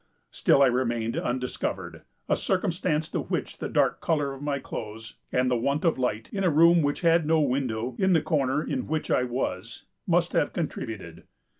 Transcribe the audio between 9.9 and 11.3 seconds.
must have contributed.